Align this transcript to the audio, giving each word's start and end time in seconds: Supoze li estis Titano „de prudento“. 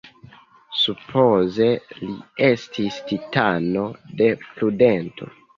Supoze 0.83 1.67
li 1.99 2.09
estis 2.47 2.99
Titano 3.13 3.87
„de 4.23 4.31
prudento“. 4.49 5.33